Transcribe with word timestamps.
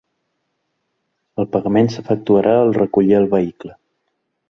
El 1.43 1.47
pagament 1.57 1.91
s'efectuarà 1.97 2.57
al 2.65 2.75
recollir 2.81 3.19
el 3.23 3.33
vehicle. 3.39 3.79